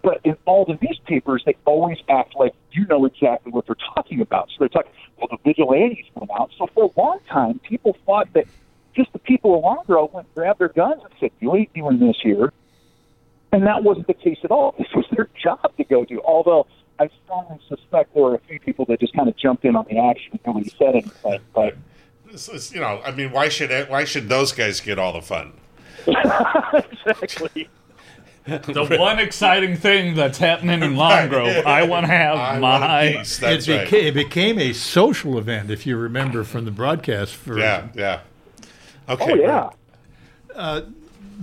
but 0.01 0.19
in 0.23 0.35
all 0.45 0.65
the 0.65 0.77
newspapers, 0.81 1.43
they 1.45 1.55
always 1.65 1.97
act 2.09 2.35
like 2.35 2.53
you 2.71 2.85
know 2.87 3.05
exactly 3.05 3.51
what 3.51 3.65
they're 3.65 3.75
talking 3.95 4.21
about. 4.21 4.49
So 4.49 4.55
they're 4.59 4.69
talking, 4.69 4.91
well, 5.17 5.27
the 5.29 5.37
vigilantes 5.43 6.05
went 6.15 6.31
out. 6.31 6.51
So 6.57 6.67
for 6.73 6.91
a 6.95 6.99
long 6.99 7.19
time, 7.29 7.59
people 7.59 7.97
thought 8.05 8.31
that 8.33 8.45
just 8.95 9.11
the 9.13 9.19
people 9.19 9.55
along 9.55 9.83
the 9.87 9.93
road 9.93 10.11
went 10.13 10.33
grab 10.33 10.57
their 10.57 10.69
guns 10.69 11.01
and 11.03 11.13
said, 11.19 11.31
"You 11.39 11.55
ain't 11.55 11.71
doing 11.73 11.99
this 11.99 12.17
here." 12.21 12.51
And 13.51 13.65
that 13.67 13.83
wasn't 13.83 14.07
the 14.07 14.13
case 14.13 14.39
at 14.43 14.51
all. 14.51 14.75
This 14.77 14.87
was 14.95 15.05
their 15.15 15.29
job 15.41 15.71
to 15.77 15.83
go 15.83 16.03
do. 16.03 16.19
Although 16.25 16.65
I 16.99 17.09
strongly 17.23 17.59
suspect 17.67 18.13
there 18.13 18.23
were 18.23 18.35
a 18.35 18.39
few 18.39 18.59
people 18.59 18.85
that 18.85 18.99
just 18.99 19.13
kind 19.13 19.27
of 19.29 19.37
jumped 19.37 19.65
in 19.65 19.75
on 19.75 19.85
the 19.89 19.97
action 19.99 20.31
and 20.33 20.41
nobody 20.45 20.69
said 20.77 20.95
anything. 20.95 21.39
But 21.53 21.75
is- 22.31 22.73
you 22.73 22.79
know, 22.79 23.01
I 23.05 23.11
mean, 23.11 23.31
why 23.31 23.49
should 23.49 23.89
why 23.89 24.03
should 24.05 24.29
those 24.29 24.51
guys 24.51 24.81
get 24.81 24.99
all 24.99 25.13
the 25.13 25.21
fun? 25.21 25.53
exactly. 26.07 27.69
The 28.47 28.95
one 28.97 29.19
exciting 29.19 29.75
thing 29.75 30.15
that's 30.15 30.37
happening 30.37 30.81
in 30.81 30.95
Long 30.95 31.27
Grove, 31.27 31.65
I 31.65 31.83
want 31.83 32.05
to 32.05 32.11
have 32.13 32.37
I 32.37 32.59
my. 32.59 33.17
piece. 33.17 33.39
That's 33.39 33.67
it, 33.67 33.91
right. 33.91 33.93
it 33.93 34.13
became 34.13 34.57
a 34.57 34.71
social 34.71 35.37
event, 35.37 35.69
if 35.69 35.85
you 35.85 35.97
remember 35.97 36.45
from 36.45 36.63
the 36.63 36.71
broadcast. 36.71 37.35
For 37.35 37.59
Yeah, 37.59 37.89
yeah. 37.93 38.21
Okay. 39.09 39.33
Oh 39.33 39.71
yeah. 40.55 40.81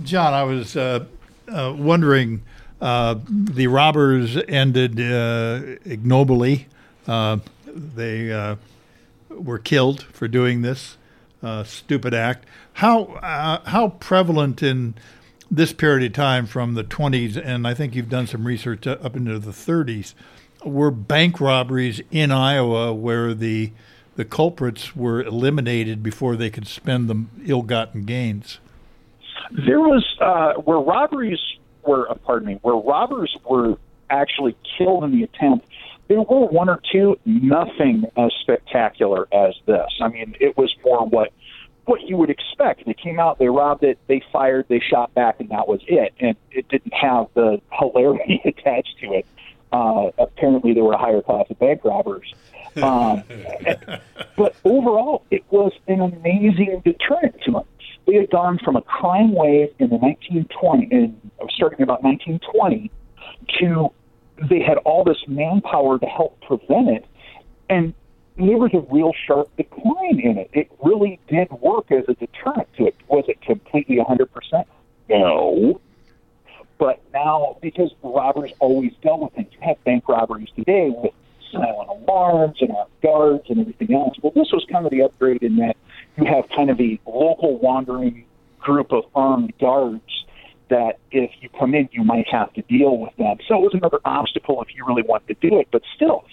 John, 0.03 0.33
I 0.33 0.41
was 0.43 0.75
uh, 0.75 1.05
uh, 1.47 1.75
wondering. 1.77 2.41
Uh, 2.81 3.15
the 3.27 3.67
robbers 3.67 4.37
ended 4.47 4.99
uh, 4.99 5.61
ignobly. 5.85 6.67
Uh, 7.07 7.37
they 7.67 8.31
uh, 8.31 8.55
were 9.29 9.59
killed 9.59 10.03
for 10.03 10.27
doing 10.27 10.61
this 10.61 10.97
uh, 11.41 11.63
stupid 11.63 12.13
act. 12.13 12.45
How 12.73 13.03
uh, 13.03 13.69
how 13.69 13.89
prevalent 13.89 14.61
in 14.61 14.95
this 15.49 15.71
period 15.73 16.05
of 16.07 16.13
time, 16.13 16.47
from 16.47 16.73
the 16.73 16.83
20s, 16.83 17.39
and 17.41 17.67
I 17.67 17.73
think 17.73 17.95
you've 17.95 18.09
done 18.09 18.27
some 18.27 18.45
research 18.45 18.87
up 18.87 19.15
into 19.15 19.37
the 19.37 19.51
30s, 19.51 20.15
were 20.65 20.91
bank 20.91 21.39
robberies 21.39 22.01
in 22.11 22.31
Iowa 22.31 22.93
where 22.93 23.33
the 23.33 23.71
the 24.15 24.25
culprits 24.25 24.95
were 24.95 25.21
eliminated 25.21 26.01
before 26.01 26.35
they 26.35 26.49
could 26.49 26.67
spend 26.67 27.09
the 27.09 27.25
ill-gotten 27.45 28.05
gains. 28.05 28.59
There 29.51 29.81
was 29.81 30.05
uh, 30.21 30.53
robberies 30.65 31.39
were. 31.85 32.09
Uh, 32.09 32.15
pardon 32.15 32.47
me. 32.47 32.59
Where 32.61 32.75
robbers 32.75 33.35
were 33.49 33.77
actually 34.09 34.55
killed 34.77 35.03
in 35.03 35.11
the 35.11 35.23
attempt. 35.23 35.67
There 36.07 36.21
were 36.21 36.45
one 36.45 36.69
or 36.69 36.79
two, 36.91 37.17
nothing 37.25 38.05
as 38.15 38.31
spectacular 38.41 39.27
as 39.33 39.55
this. 39.65 39.89
I 39.99 40.07
mean, 40.07 40.35
it 40.39 40.55
was 40.55 40.73
more 40.83 41.05
what 41.05 41.31
what 41.85 42.01
you 42.01 42.17
would 42.17 42.29
expect. 42.29 42.85
They 42.85 42.93
came 42.93 43.19
out, 43.19 43.37
they 43.37 43.47
robbed 43.47 43.83
it, 43.83 43.99
they 44.07 44.21
fired, 44.31 44.65
they 44.69 44.79
shot 44.79 45.13
back, 45.13 45.39
and 45.39 45.49
that 45.49 45.67
was 45.67 45.81
it. 45.87 46.13
And 46.19 46.35
it 46.51 46.67
didn't 46.67 46.93
have 46.93 47.27
the 47.35 47.61
hilarity 47.71 48.41
attached 48.45 48.97
to 49.01 49.13
it. 49.13 49.25
Uh, 49.71 50.11
apparently, 50.17 50.73
there 50.73 50.83
were 50.83 50.93
a 50.93 50.97
higher 50.97 51.21
class 51.21 51.45
of 51.49 51.59
bank 51.59 51.83
robbers. 51.83 52.33
Um, 52.81 53.23
but 54.37 54.55
overall, 54.63 55.23
it 55.31 55.43
was 55.49 55.73
an 55.87 56.01
amazing 56.01 56.81
deterrent 56.83 57.41
to 57.43 57.51
them. 57.51 57.63
We 58.05 58.15
had 58.15 58.29
gone 58.29 58.59
from 58.63 58.75
a 58.75 58.81
crime 58.81 59.33
wave 59.33 59.69
in 59.79 59.89
the 59.89 59.97
1920, 59.97 60.87
in, 60.91 61.31
starting 61.49 61.81
about 61.81 62.03
1920, 62.03 62.91
to 63.59 63.91
they 64.49 64.59
had 64.59 64.77
all 64.79 65.03
this 65.03 65.17
manpower 65.27 65.97
to 65.97 66.05
help 66.05 66.39
prevent 66.41 66.89
it, 66.89 67.05
and 67.69 67.93
there 68.37 68.57
was 68.57 68.71
a 68.73 68.81
real 68.93 69.13
sharp 69.25 69.49
decline 69.55 70.19
in 70.19 70.37
it. 70.37 70.49
It 70.53 70.69
really 70.83 71.19
did 71.27 71.49
work 71.61 71.91
as 71.91 72.03
a 72.09 72.13
deterrent 72.15 72.67
to 72.77 72.87
it. 72.87 72.95
Was 73.07 73.25
it 73.27 73.41
completely 73.41 73.97
100%? 73.97 74.65
No. 75.09 75.79
But 76.77 77.01
now, 77.13 77.57
because 77.61 77.93
robbers 78.03 78.51
always 78.59 78.91
dealt 79.01 79.21
with 79.21 79.33
things, 79.33 79.47
you 79.53 79.59
have 79.61 79.81
bank 79.85 80.09
robberies 80.09 80.49
today 80.55 80.89
with 80.89 81.13
silent 81.51 81.89
alarms 81.89 82.57
and 82.59 82.71
armed 82.71 82.91
guards 83.01 83.45
and 83.49 83.61
everything 83.61 83.95
else. 83.95 84.17
Well, 84.21 84.33
this 84.35 84.51
was 84.51 84.65
kind 84.69 84.85
of 84.85 84.91
the 84.91 85.03
upgrade 85.03 85.41
in 85.41 85.55
that 85.57 85.77
you 86.17 86.25
have 86.25 86.45
kind 86.55 86.69
of 86.69 86.79
a 86.79 86.99
local 87.05 87.57
wandering 87.57 88.25
group 88.59 88.91
of 88.91 89.05
armed 89.13 89.53
guards 89.59 90.25
that 90.69 90.97
if 91.11 91.31
you 91.41 91.49
come 91.49 91.75
in, 91.75 91.87
you 91.91 92.03
might 92.03 92.27
have 92.27 92.51
to 92.53 92.61
deal 92.63 92.97
with 92.97 93.15
them. 93.17 93.37
So 93.47 93.55
it 93.55 93.61
was 93.61 93.73
another 93.73 93.99
obstacle 94.03 94.61
if 94.63 94.75
you 94.75 94.85
really 94.85 95.03
wanted 95.03 95.39
to 95.39 95.49
do 95.49 95.59
it. 95.59 95.67
But 95.71 95.83
still, 95.95 96.25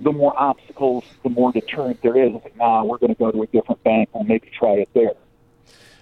the 0.00 0.12
more 0.12 0.34
obstacles, 0.40 1.04
the 1.22 1.30
more 1.30 1.52
deterrent 1.52 2.02
there 2.02 2.16
is. 2.16 2.32
Like, 2.32 2.56
nah, 2.56 2.82
we're 2.84 2.98
going 2.98 3.14
to 3.14 3.18
go 3.18 3.30
to 3.30 3.42
a 3.42 3.46
different 3.46 3.82
bank 3.84 4.08
and 4.14 4.26
maybe 4.26 4.50
try 4.58 4.72
it 4.72 4.88
there. 4.94 5.12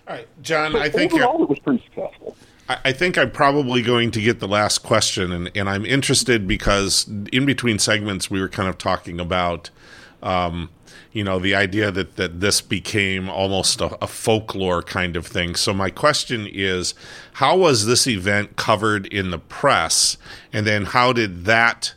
All 0.09 0.17
right, 0.17 0.27
John, 0.43 0.73
but 0.73 0.83
I 0.83 0.89
think 0.89 1.13
overall, 1.13 1.43
it 1.43 1.49
was 1.49 1.59
pretty 1.59 1.85
successful. 1.85 2.37
I 2.85 2.93
think 2.93 3.19
I'm 3.19 3.33
probably 3.33 3.83
going 3.83 4.13
to 4.13 4.21
get 4.21 4.39
the 4.39 4.47
last 4.47 4.79
question, 4.79 5.33
and, 5.33 5.51
and 5.57 5.69
I'm 5.69 5.85
interested 5.85 6.47
because 6.47 7.09
in 7.33 7.45
between 7.45 7.81
segments 7.81 8.31
we 8.31 8.41
were 8.41 8.49
kind 8.49 8.69
of 8.69 8.79
talking 8.79 9.19
about, 9.19 9.71
um, 10.23 10.71
you 11.13 11.25
know, 11.25 11.39
the 11.39 11.55
idea 11.55 11.91
that, 11.91 12.17
that 12.17 12.41
this 12.41 12.61
became 12.61 13.29
almost 13.29 13.81
a, 13.81 13.97
a, 14.03 14.07
folklore 14.07 14.83
kind 14.83 15.17
of 15.17 15.27
thing. 15.27 15.57
So 15.57 15.75
my 15.75 15.91
question 15.91 16.47
is, 16.51 16.95
how 17.35 17.57
was 17.57 17.87
this 17.87 18.07
event 18.07 18.57
covered 18.57 19.07
in 19.07 19.31
the 19.31 19.39
press, 19.39 20.17
and 20.53 20.67
then 20.67 20.85
how 20.85 21.13
did 21.13 21.47
that 21.47 21.95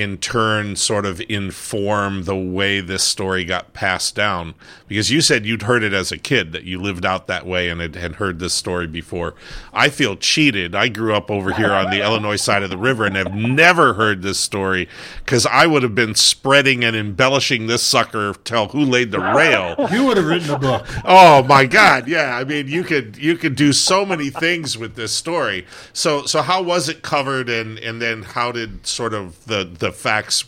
in 0.00 0.18
turn 0.18 0.76
sort 0.76 1.06
of 1.06 1.20
inform 1.28 2.24
the 2.24 2.36
way 2.36 2.80
this 2.80 3.02
story 3.02 3.44
got 3.44 3.72
passed 3.72 4.14
down? 4.14 4.54
Because 4.88 5.10
you 5.10 5.20
said 5.20 5.46
you'd 5.46 5.62
heard 5.62 5.82
it 5.82 5.92
as 5.92 6.12
a 6.12 6.18
kid, 6.18 6.52
that 6.52 6.64
you 6.64 6.80
lived 6.80 7.04
out 7.04 7.26
that 7.26 7.46
way 7.46 7.68
and 7.68 7.80
had, 7.80 7.96
had 7.96 8.16
heard 8.16 8.38
this 8.38 8.54
story 8.54 8.86
before. 8.86 9.34
I 9.72 9.88
feel 9.88 10.16
cheated. 10.16 10.74
I 10.74 10.88
grew 10.88 11.14
up 11.14 11.30
over 11.30 11.52
here 11.52 11.72
on 11.72 11.90
the 11.90 12.02
Illinois 12.02 12.36
side 12.36 12.62
of 12.62 12.70
the 12.70 12.78
river 12.78 13.04
and 13.04 13.16
have 13.16 13.34
never 13.34 13.94
heard 13.94 14.22
this 14.22 14.38
story 14.38 14.88
because 15.24 15.46
I 15.46 15.66
would 15.66 15.82
have 15.82 15.94
been 15.94 16.14
spreading 16.14 16.84
and 16.84 16.94
embellishing 16.94 17.66
this 17.66 17.82
sucker 17.82 18.34
till 18.44 18.68
who 18.68 18.80
laid 18.80 19.10
the 19.10 19.20
rail. 19.20 19.74
You 19.90 20.04
would 20.06 20.16
have 20.16 20.26
written 20.26 20.50
a 20.50 20.58
book. 20.58 20.86
Oh 21.04 21.42
my 21.44 21.66
God! 21.66 22.08
Yeah, 22.08 22.36
I 22.36 22.44
mean, 22.44 22.68
you 22.68 22.84
could 22.84 23.16
you 23.16 23.36
could 23.36 23.56
do 23.56 23.72
so 23.72 24.04
many 24.04 24.30
things 24.30 24.76
with 24.78 24.94
this 24.94 25.12
story. 25.12 25.66
So 25.92 26.24
so 26.26 26.42
how 26.42 26.62
was 26.62 26.88
it 26.88 27.02
covered, 27.02 27.48
and 27.48 27.78
and 27.78 28.00
then 28.00 28.22
how 28.22 28.52
did 28.52 28.86
sort 28.86 29.14
of 29.14 29.44
the 29.46 29.64
the 29.64 29.85
facts 29.92 30.44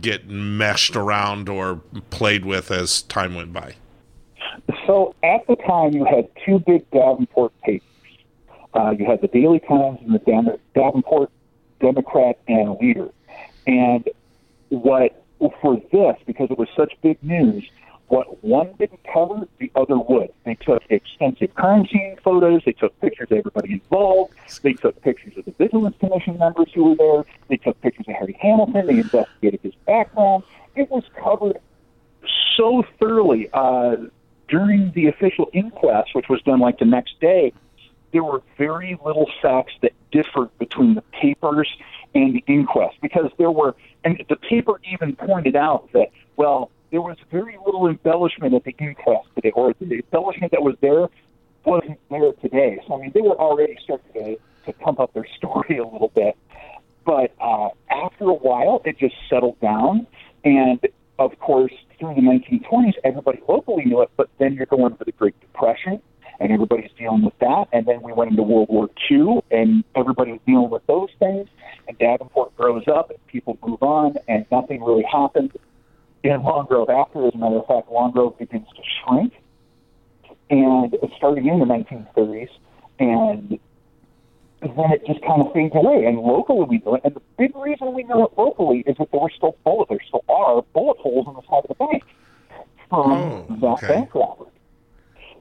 get 0.00 0.28
meshed 0.28 0.96
around 0.96 1.48
or 1.48 1.76
played 2.10 2.44
with 2.44 2.70
as 2.70 3.02
time 3.02 3.34
went 3.34 3.52
by? 3.52 3.74
So 4.86 5.14
at 5.22 5.46
the 5.46 5.56
time, 5.56 5.92
you 5.92 6.04
had 6.04 6.28
two 6.44 6.58
big 6.58 6.90
Davenport 6.90 7.52
papers. 7.62 7.86
Uh, 8.74 8.90
you 8.90 9.04
had 9.04 9.20
the 9.20 9.28
Daily 9.28 9.60
Times 9.60 9.98
and 10.04 10.14
the 10.14 10.58
Davenport 10.74 11.30
Democrat 11.80 12.38
and 12.46 12.76
Leader. 12.80 13.08
And 13.66 14.08
what 14.68 15.24
for 15.60 15.76
this, 15.90 16.16
because 16.26 16.50
it 16.50 16.58
was 16.58 16.68
such 16.76 16.92
big 17.02 17.22
news, 17.22 17.64
what 18.10 18.42
one 18.42 18.74
didn't 18.76 19.00
cover, 19.12 19.46
the 19.60 19.70
other 19.76 19.96
would. 19.96 20.30
They 20.44 20.56
took 20.56 20.82
extensive 20.90 21.54
crime 21.54 21.86
scene 21.86 22.16
photos. 22.24 22.62
They 22.66 22.72
took 22.72 22.98
pictures 23.00 23.28
of 23.30 23.38
everybody 23.38 23.74
involved. 23.74 24.34
They 24.62 24.72
took 24.72 25.00
pictures 25.00 25.34
of 25.36 25.44
the 25.44 25.52
Vigilance 25.52 25.94
Commission 26.00 26.36
members 26.36 26.72
who 26.74 26.90
were 26.90 26.96
there. 26.96 27.24
They 27.48 27.56
took 27.56 27.80
pictures 27.80 28.06
of 28.08 28.16
Harry 28.16 28.36
Hamilton. 28.40 28.88
They 28.88 28.98
investigated 28.98 29.60
his 29.62 29.74
background. 29.86 30.42
It 30.74 30.90
was 30.90 31.04
covered 31.22 31.60
so 32.56 32.82
thoroughly. 32.98 33.48
Uh, 33.52 33.96
during 34.48 34.90
the 34.90 35.06
official 35.06 35.48
inquest, 35.52 36.12
which 36.12 36.28
was 36.28 36.42
done 36.42 36.58
like 36.58 36.80
the 36.80 36.84
next 36.84 37.20
day, 37.20 37.52
there 38.12 38.24
were 38.24 38.42
very 38.58 38.98
little 39.04 39.30
facts 39.40 39.74
that 39.82 39.92
differed 40.10 40.48
between 40.58 40.96
the 40.96 41.02
papers 41.12 41.68
and 42.16 42.34
the 42.34 42.42
inquest 42.48 42.96
because 43.00 43.30
there 43.38 43.52
were, 43.52 43.76
and 44.02 44.20
the 44.28 44.34
paper 44.34 44.80
even 44.92 45.14
pointed 45.14 45.54
out 45.54 45.88
that, 45.92 46.08
well, 46.36 46.72
there 46.90 47.00
was 47.00 47.16
very 47.30 47.56
little 47.64 47.86
embellishment 47.86 48.54
at 48.54 48.64
the 48.64 48.74
inquest 48.78 49.28
today, 49.34 49.52
or 49.52 49.74
the 49.80 49.96
embellishment 49.96 50.52
that 50.52 50.62
was 50.62 50.76
there 50.80 51.08
wasn't 51.64 51.98
there 52.10 52.32
today. 52.34 52.80
So, 52.86 52.94
I 52.94 53.02
mean, 53.02 53.12
they 53.14 53.20
were 53.20 53.38
already 53.38 53.76
starting 53.82 54.12
to, 54.14 54.36
to 54.66 54.72
pump 54.78 55.00
up 55.00 55.12
their 55.12 55.26
story 55.36 55.78
a 55.78 55.86
little 55.86 56.12
bit. 56.14 56.36
But 57.04 57.32
uh, 57.40 57.68
after 57.90 58.24
a 58.24 58.34
while, 58.34 58.82
it 58.84 58.98
just 58.98 59.14
settled 59.28 59.60
down. 59.60 60.06
And 60.44 60.80
of 61.18 61.38
course, 61.38 61.72
through 61.98 62.14
the 62.14 62.22
1920s, 62.22 62.94
everybody 63.04 63.40
locally 63.48 63.84
knew 63.84 64.00
it, 64.02 64.10
but 64.16 64.28
then 64.38 64.54
you're 64.54 64.66
going 64.66 64.96
for 64.96 65.04
the 65.04 65.12
Great 65.12 65.38
Depression, 65.40 66.00
and 66.38 66.50
everybody's 66.50 66.90
dealing 66.98 67.22
with 67.22 67.38
that. 67.40 67.68
And 67.72 67.86
then 67.86 68.00
we 68.02 68.12
went 68.12 68.30
into 68.30 68.42
World 68.42 68.68
War 68.70 68.88
II, 69.10 69.40
and 69.50 69.84
everybody's 69.94 70.40
dealing 70.46 70.70
with 70.70 70.86
those 70.86 71.10
things. 71.18 71.48
And 71.88 71.98
Davenport 71.98 72.56
grows 72.56 72.84
up, 72.88 73.10
and 73.10 73.26
people 73.26 73.58
move 73.66 73.82
on, 73.82 74.16
and 74.28 74.46
nothing 74.50 74.82
really 74.82 75.04
happens 75.04 75.52
in 76.22 76.42
Long 76.42 76.66
Grove 76.66 76.90
after. 76.90 77.26
As 77.26 77.34
a 77.34 77.38
matter 77.38 77.56
of 77.56 77.66
fact, 77.66 77.90
Long 77.90 78.10
Grove 78.12 78.38
begins 78.38 78.66
to 78.68 78.82
shrink, 78.82 79.32
and 80.50 80.94
it's 80.94 81.14
starting 81.16 81.46
in 81.46 81.58
the 81.58 81.64
1930s, 81.64 82.50
and 82.98 83.58
then 84.60 84.92
it 84.92 85.06
just 85.06 85.22
kind 85.22 85.40
of 85.40 85.52
fades 85.52 85.74
away. 85.74 86.04
And 86.04 86.18
locally, 86.18 86.66
we 86.68 86.78
know 86.84 86.96
it. 86.96 87.02
And 87.04 87.14
the 87.14 87.22
big 87.38 87.56
reason 87.56 87.94
we 87.94 88.04
know 88.04 88.24
it 88.24 88.32
locally 88.36 88.84
is 88.86 88.96
that 88.98 89.10
there 89.10 89.20
were 89.20 89.30
still 89.34 89.56
bullet, 89.64 89.88
there 89.88 90.00
still 90.06 90.24
are 90.28 90.62
bullet 90.74 90.98
holes 90.98 91.26
in 91.26 91.34
the 91.34 91.42
side 91.42 91.64
of 91.64 91.68
the 91.68 91.74
bank 91.74 92.02
from 92.88 93.12
oh, 93.12 93.46
that 93.60 93.84
okay. 93.84 93.86
bank 93.88 94.14
robbery. 94.14 94.48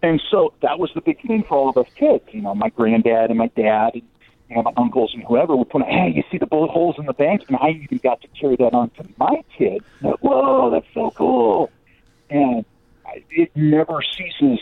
And 0.02 0.22
so 0.32 0.54
that 0.62 0.80
was 0.80 0.92
the 0.96 1.02
big 1.02 1.22
thing 1.28 1.44
for 1.44 1.58
all 1.58 1.70
of 1.70 1.78
us 1.78 1.92
kids. 1.96 2.24
You 2.32 2.42
know, 2.42 2.56
my 2.56 2.70
granddad 2.70 3.30
and 3.30 3.38
my 3.38 3.48
dad 3.48 3.96
and 3.96 4.04
you 4.50 4.56
know, 4.56 4.63
my 4.63 4.74
uncles 4.77 5.12
and 5.13 5.24
whoever 5.24 5.56
would 5.56 5.70
point 5.70 5.86
out, 5.86 5.91
hey, 5.91 6.12
you 6.15 6.24
see 6.32 6.38
the 6.38 6.48
bullet 6.48 6.72
holes 6.72 6.96
in 6.98 7.06
the 7.06 7.13
bank? 7.13 7.44
And 7.48 7.58
I 7.58 7.70
even 7.84 8.00
got 8.00 8.22
to 8.22 8.27
carry 8.29 8.56
that 8.58 8.74
on 8.74 8.89
to 8.91 9.06
my 9.18 9.44
kids. 9.58 9.86
Whoa, 10.01 10.72
that's 10.72 10.88
so 10.94 11.12
cool. 11.12 11.72
And 12.29 12.65
it 13.29 13.51
never 13.56 14.01
ceases 14.18 14.60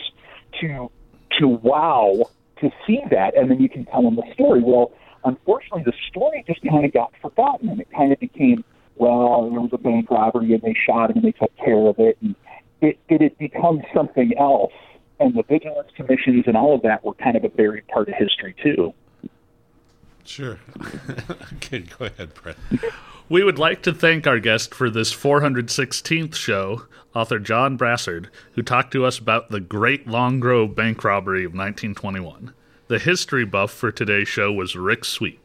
to 0.60 0.90
to 1.38 1.48
wow 1.48 2.28
to 2.60 2.70
see 2.86 3.00
that, 3.10 3.36
and 3.36 3.50
then 3.50 3.60
you 3.60 3.68
can 3.68 3.84
tell 3.84 4.02
them 4.02 4.16
the 4.16 4.24
story. 4.34 4.60
Well, 4.62 4.92
unfortunately, 5.24 5.84
the 5.84 5.92
story 6.08 6.44
just 6.46 6.60
kind 6.62 6.84
of 6.84 6.92
got 6.92 7.12
forgotten, 7.22 7.68
and 7.68 7.80
it 7.80 7.88
kind 7.94 8.12
of 8.12 8.18
became, 8.18 8.64
well, 8.96 9.48
there 9.48 9.60
was 9.60 9.70
a 9.72 9.78
bank 9.78 10.10
robbery, 10.10 10.52
and 10.54 10.62
they 10.62 10.74
shot 10.74 11.10
him, 11.10 11.18
and 11.18 11.24
they 11.24 11.32
took 11.32 11.54
care 11.56 11.86
of 11.86 11.98
it, 11.98 12.18
and 12.20 12.34
it 12.80 12.98
it 13.08 13.20
had 13.20 13.38
become 13.38 13.82
something 13.94 14.32
else. 14.38 14.72
And 15.20 15.34
the 15.34 15.42
vigilance 15.42 15.88
commissions 15.96 16.44
and 16.46 16.56
all 16.56 16.74
of 16.76 16.82
that 16.82 17.04
were 17.04 17.14
kind 17.14 17.36
of 17.36 17.42
a 17.42 17.48
buried 17.48 17.88
part 17.88 18.08
of 18.08 18.14
history 18.14 18.54
too. 18.62 18.94
Sure. 20.28 20.58
okay, 21.54 21.80
go 21.80 22.04
ahead, 22.04 22.34
Brett. 22.34 22.56
We 23.30 23.42
would 23.42 23.58
like 23.58 23.82
to 23.82 23.94
thank 23.94 24.26
our 24.26 24.38
guest 24.38 24.74
for 24.74 24.90
this 24.90 25.12
416th 25.12 26.34
show, 26.34 26.82
author 27.14 27.38
John 27.38 27.78
Brassard, 27.78 28.28
who 28.52 28.62
talked 28.62 28.92
to 28.92 29.06
us 29.06 29.18
about 29.18 29.50
the 29.50 29.58
Great 29.58 30.06
Long 30.06 30.38
Grove 30.38 30.74
bank 30.74 31.02
robbery 31.02 31.44
of 31.44 31.52
1921. 31.52 32.52
The 32.88 32.98
history 32.98 33.46
buff 33.46 33.70
for 33.70 33.90
today's 33.90 34.28
show 34.28 34.52
was 34.52 34.76
Rick 34.76 35.06
Sweet. 35.06 35.40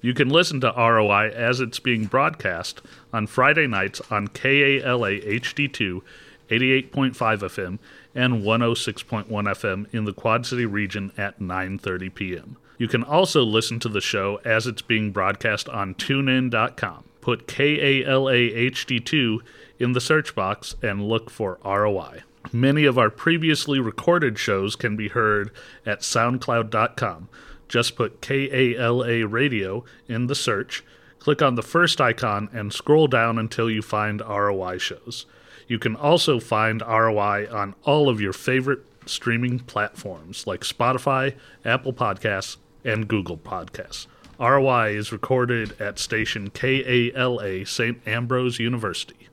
You 0.00 0.14
can 0.14 0.28
listen 0.28 0.60
to 0.60 0.72
ROI 0.76 1.30
as 1.30 1.60
it's 1.60 1.80
being 1.80 2.04
broadcast 2.04 2.82
on 3.12 3.26
Friday 3.26 3.66
nights 3.66 4.00
on 4.12 4.28
KALA 4.28 5.20
HD2, 5.22 6.02
88.5 6.48 7.12
FM, 7.14 7.78
and 8.14 8.42
106.1 8.44 9.26
FM 9.26 9.92
in 9.92 10.04
the 10.04 10.12
Quad 10.12 10.46
City 10.46 10.66
region 10.66 11.10
at 11.18 11.40
9:30 11.40 12.14
p.m. 12.14 12.56
You 12.80 12.88
can 12.88 13.04
also 13.04 13.42
listen 13.44 13.78
to 13.80 13.90
the 13.90 14.00
show 14.00 14.40
as 14.42 14.66
it's 14.66 14.80
being 14.80 15.10
broadcast 15.10 15.68
on 15.68 15.94
tunein.com. 15.96 17.04
Put 17.20 17.46
KALA 17.46 18.32
HD2 18.32 19.40
in 19.78 19.92
the 19.92 20.00
search 20.00 20.34
box 20.34 20.76
and 20.80 21.06
look 21.06 21.28
for 21.28 21.58
ROI. 21.62 22.22
Many 22.54 22.86
of 22.86 22.96
our 22.96 23.10
previously 23.10 23.78
recorded 23.80 24.38
shows 24.38 24.76
can 24.76 24.96
be 24.96 25.08
heard 25.08 25.50
at 25.84 26.00
SoundCloud.com. 26.00 27.28
Just 27.68 27.96
put 27.96 28.22
KALA 28.22 29.26
Radio 29.26 29.84
in 30.08 30.28
the 30.28 30.34
search, 30.34 30.82
click 31.18 31.42
on 31.42 31.56
the 31.56 31.62
first 31.62 32.00
icon, 32.00 32.48
and 32.50 32.72
scroll 32.72 33.08
down 33.08 33.38
until 33.38 33.68
you 33.70 33.82
find 33.82 34.22
ROI 34.22 34.78
shows. 34.78 35.26
You 35.68 35.78
can 35.78 35.96
also 35.96 36.40
find 36.40 36.80
ROI 36.80 37.46
on 37.52 37.74
all 37.84 38.08
of 38.08 38.22
your 38.22 38.32
favorite 38.32 38.86
streaming 39.04 39.58
platforms 39.58 40.46
like 40.46 40.62
Spotify, 40.62 41.34
Apple 41.62 41.92
Podcasts, 41.92 42.56
and 42.84 43.08
Google 43.08 43.38
Podcasts. 43.38 44.06
ROI 44.38 44.96
is 44.96 45.12
recorded 45.12 45.80
at 45.80 45.98
station 45.98 46.50
KALA 46.50 47.66
St. 47.66 48.06
Ambrose 48.06 48.58
University. 48.58 49.30